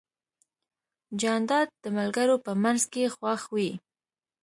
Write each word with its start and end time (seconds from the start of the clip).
جانداد 1.21 1.67
د 1.83 1.85
ملګرو 1.97 2.35
په 2.45 2.51
منځ 2.63 2.81
کې 2.93 3.13
خوښ 3.15 3.41
وي. 3.55 3.71